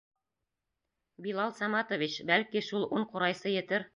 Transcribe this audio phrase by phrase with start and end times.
[1.25, 3.89] Билал Саматович, бәлки, шул ун ҡурайсы етер?